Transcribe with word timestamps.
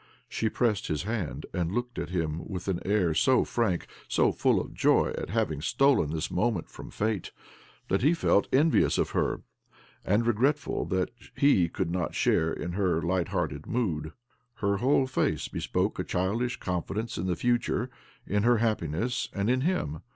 She 0.27 0.49
pressed 0.49 0.87
his 0.87 1.03
hand^ 1.03 1.43
and 1.53 1.71
looked 1.71 1.99
at 1.99 2.09
him 2.09 2.41
with 2.49 2.67
an 2.67 2.79
air 2.83 3.13
so 3.13 3.43
frank, 3.43 3.85
so 4.07 4.31
full 4.31 4.59
of 4.59 4.73
joy 4.73 5.13
at 5.15 5.29
having 5.29 5.61
stolen 5.61 6.09
this 6.11 6.31
moment 6.31 6.71
from' 6.71 6.89
Eate, 6.89 7.29
that 7.87 8.01
hfe 8.01 8.17
felt 8.17 8.51
212 8.51 8.51
OBLOMOV 8.51 8.59
envious 8.59 8.97
of 8.97 9.09
her, 9.11 9.41
and 10.03 10.25
regretful 10.25 10.85
that 10.85 11.11
he 11.35 11.69
could 11.69 11.91
not 11.91 12.15
share 12.15 12.51
in 12.51 12.71
her 12.71 12.99
lighthearted 12.99 13.67
mood. 13.67 14.11
Her 14.55 14.77
whole 14.77 15.05
face 15.05 15.47
bespoke 15.47 15.99
a 15.99 16.03
childish 16.03 16.59
confidence 16.59 17.19
in 17.19 17.27
the 17.27 17.35
future, 17.35 17.91
in 18.25 18.41
her 18.41 18.57
happiness, 18.57 19.29
and 19.35 19.51
in 19.51 19.61
him. 19.61 20.01